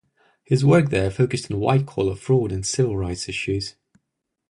His 0.43 0.65
work 0.65 0.89
there 0.89 1.11
focused 1.11 1.51
on 1.51 1.59
white 1.59 1.85
collar 1.85 2.15
fraud 2.15 2.51
and 2.51 2.65
civil 2.65 2.97
rights 2.97 3.29
issues. 3.29 3.75